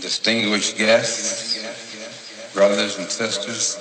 distinguished 0.00 0.78
guests, 0.78 1.62
brothers 2.54 2.98
and 2.98 3.08
sisters, 3.08 3.76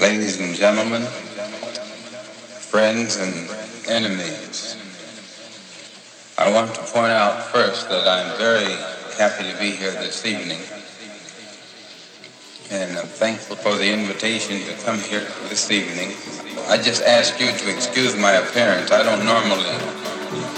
ladies 0.00 0.40
and 0.40 0.54
gentlemen, 0.54 1.02
friends 2.70 3.16
and 3.16 3.34
enemies. 3.88 4.76
I 6.38 6.52
want 6.52 6.74
to 6.74 6.80
point 6.80 7.12
out 7.12 7.44
first 7.46 7.88
that 7.88 8.06
I'm 8.06 8.38
very 8.38 8.72
happy 9.18 9.50
to 9.50 9.58
be 9.58 9.72
here 9.72 9.90
this 9.90 10.24
evening. 10.24 10.60
And 12.70 12.98
I'm 12.98 13.06
thankful 13.06 13.56
for 13.56 13.74
the 13.76 13.90
invitation 13.90 14.60
to 14.60 14.74
come 14.84 14.98
here 14.98 15.26
this 15.48 15.70
evening. 15.70 16.14
I 16.68 16.76
just 16.76 17.02
ask 17.02 17.40
you 17.40 17.50
to 17.50 17.74
excuse 17.74 18.14
my 18.14 18.32
appearance. 18.32 18.92
I 18.92 19.02
don't 19.02 19.24
normally 19.24 19.72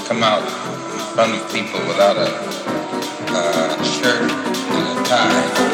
come 0.07 0.23
out 0.23 0.43
in 0.43 1.15
front 1.15 1.33
of 1.35 1.53
people 1.53 1.81
without 1.87 2.17
a 2.17 2.29
uh, 3.33 3.83
shirt 3.85 4.20
and 5.11 5.70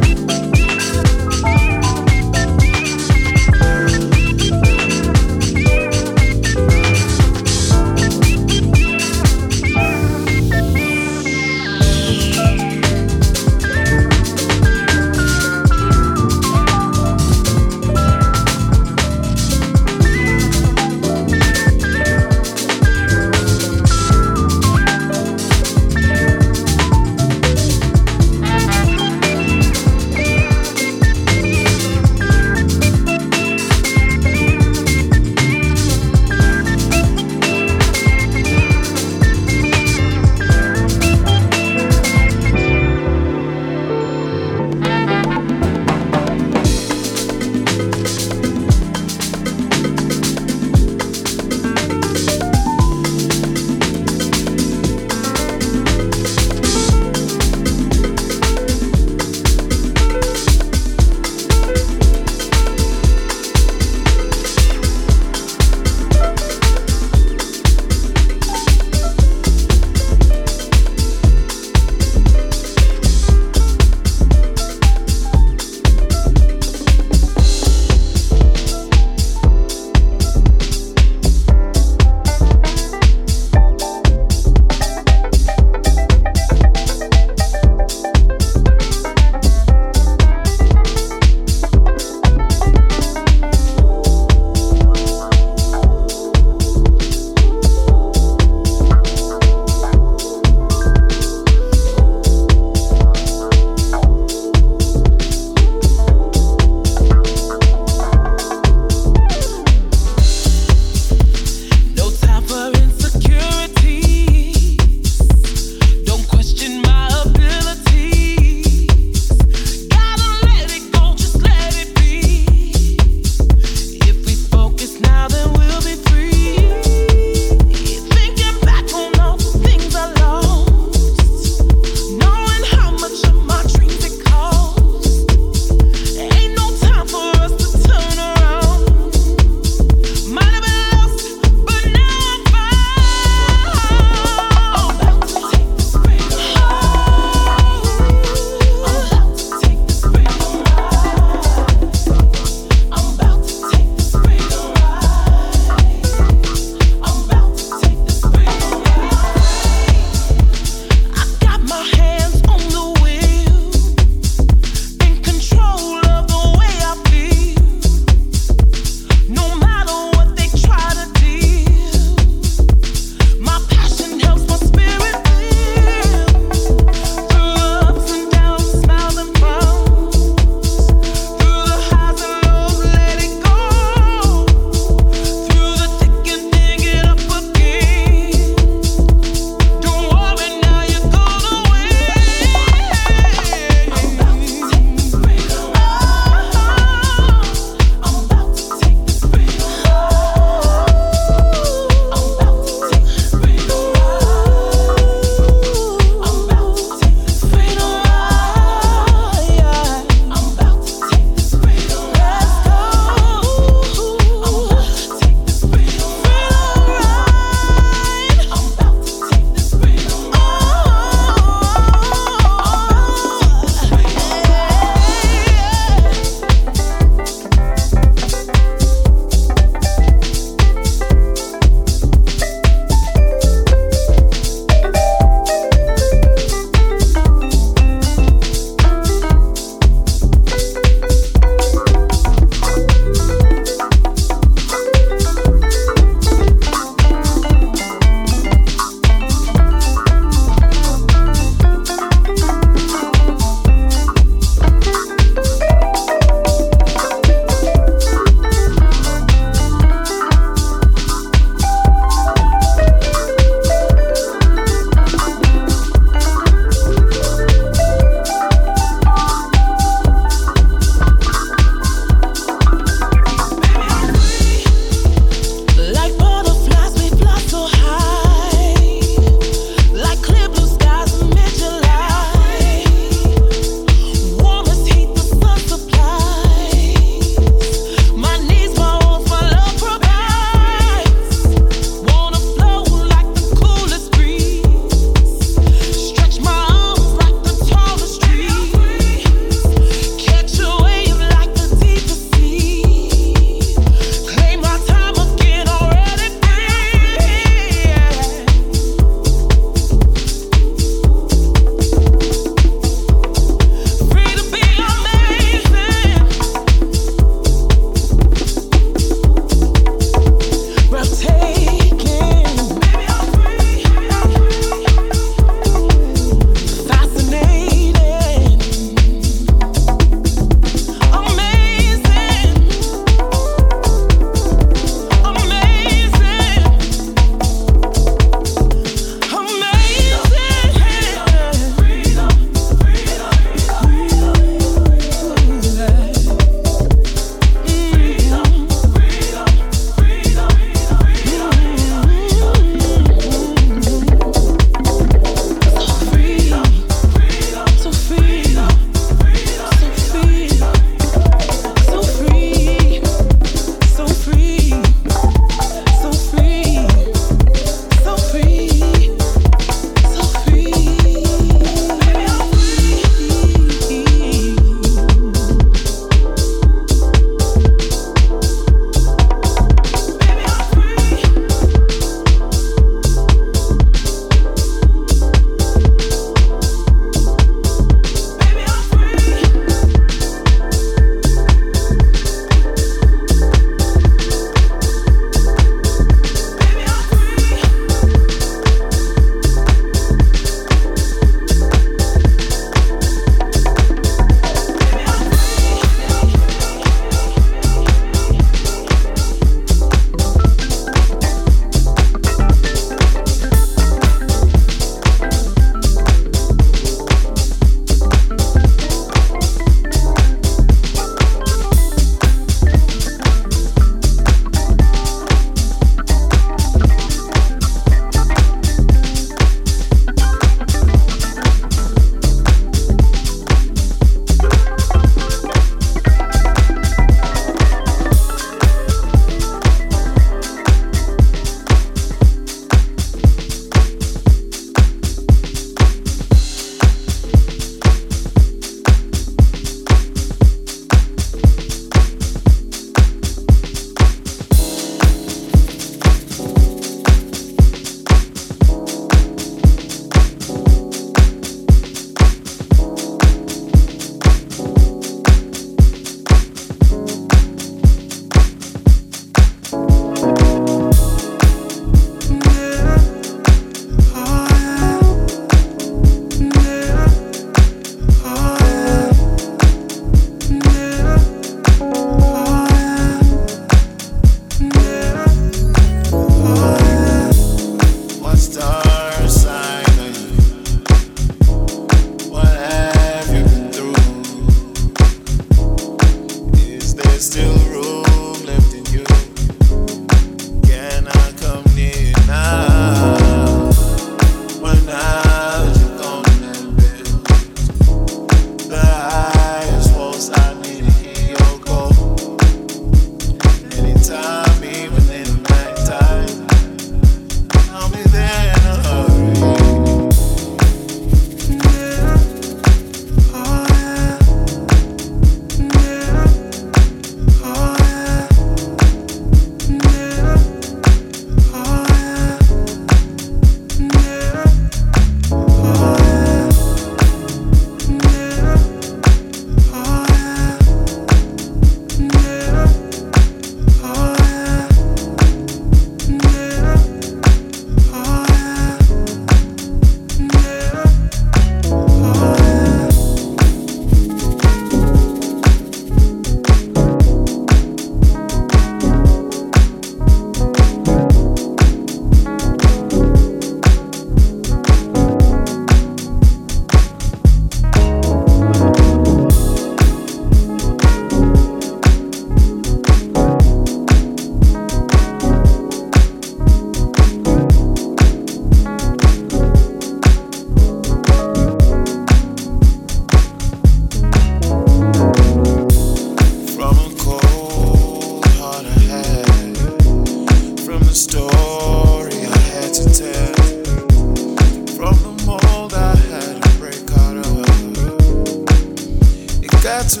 to. 599.94 600.00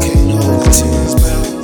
Can't 0.00 0.30
hold 0.42 0.62
the 0.62 0.70
tears 0.70 1.14
back. 1.14 1.59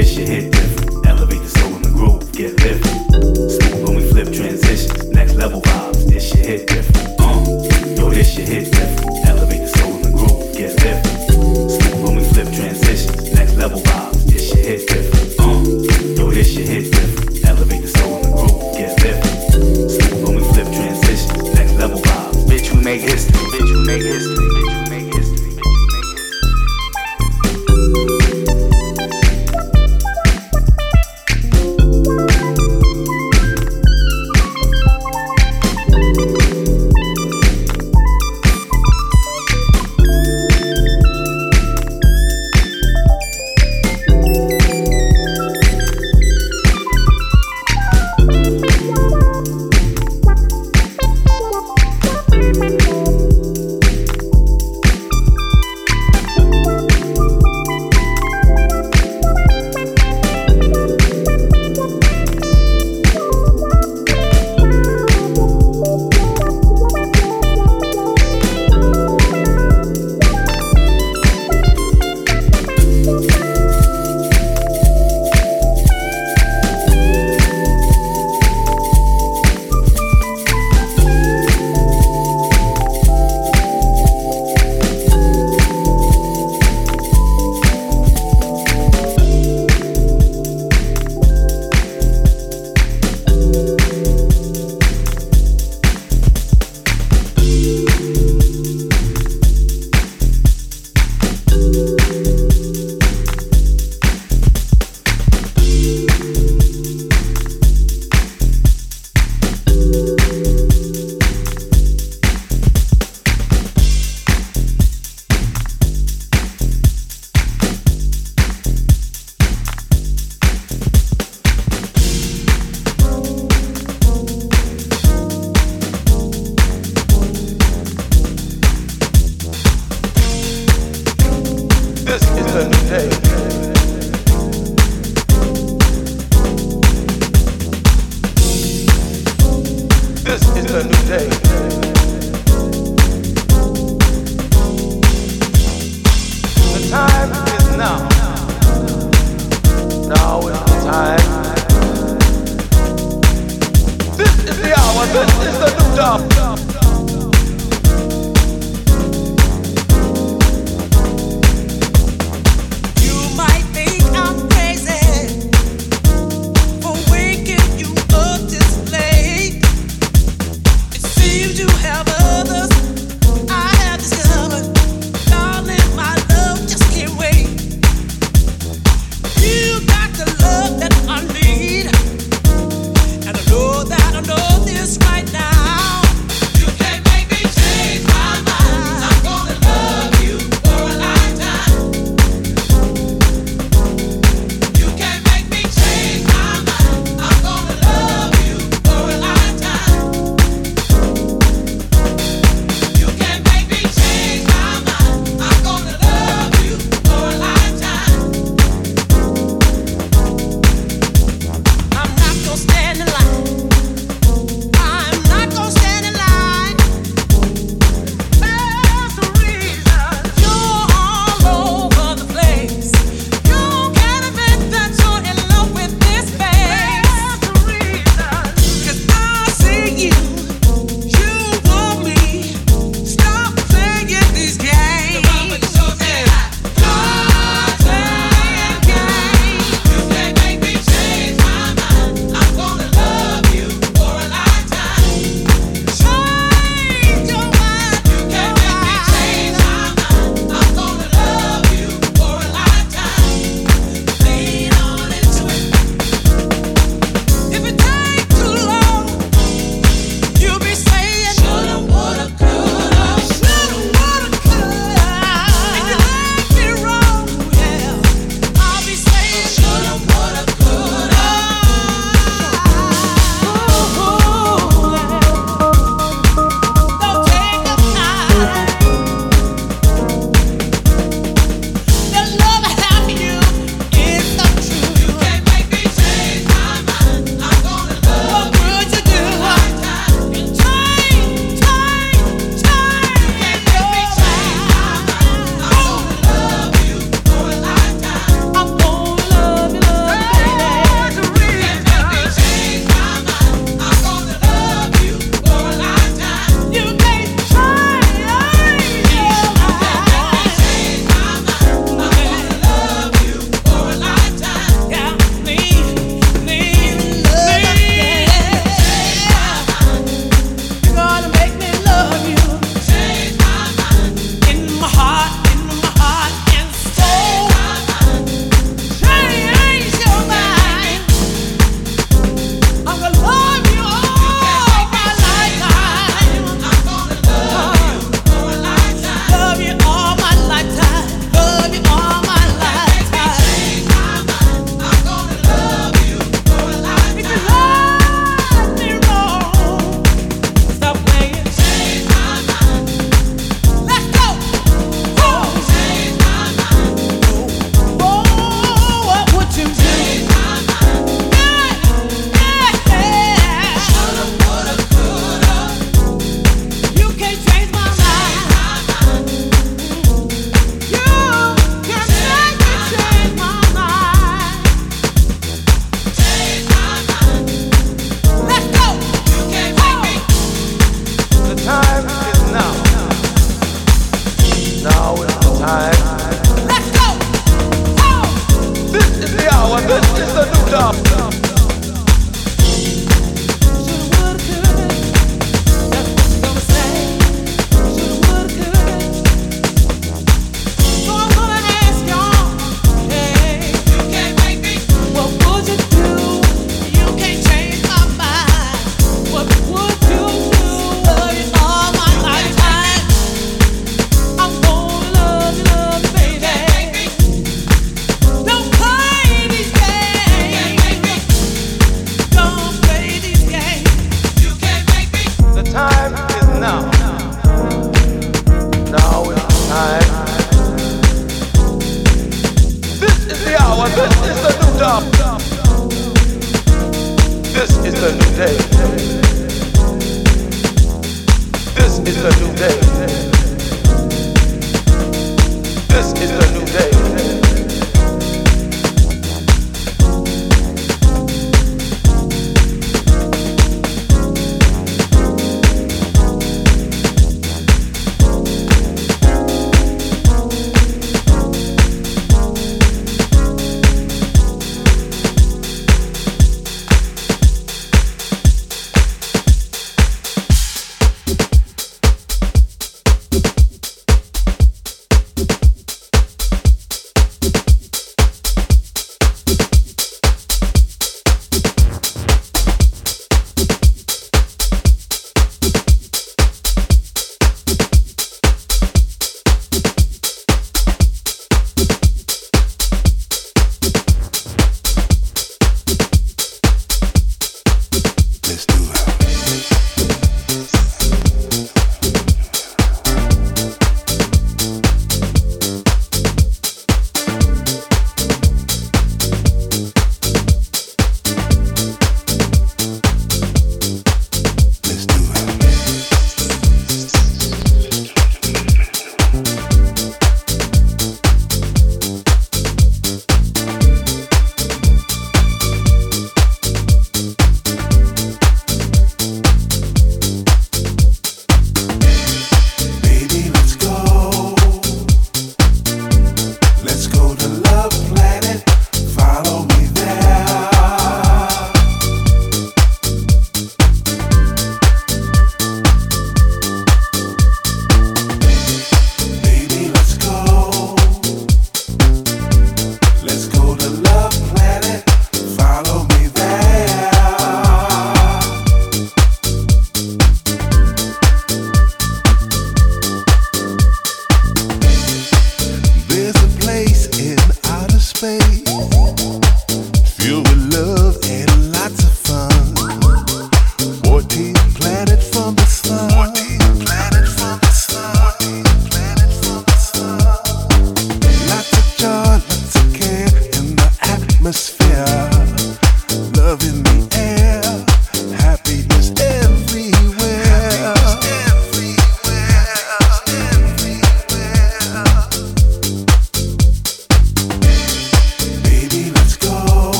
this 0.00 0.14
shit 0.14 0.28
hit 0.28 0.59